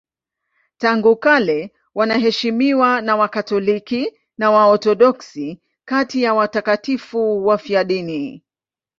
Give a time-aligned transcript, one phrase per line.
[0.77, 8.43] Tangu kale wanaheshimiwa na Wakatoliki na Waorthodoksi kati ya watakatifu wafiadini.